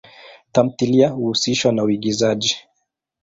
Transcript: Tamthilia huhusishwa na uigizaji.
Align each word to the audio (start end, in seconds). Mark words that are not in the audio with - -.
Tamthilia 0.51 1.09
huhusishwa 1.09 1.71
na 1.71 1.83
uigizaji. 1.83 2.57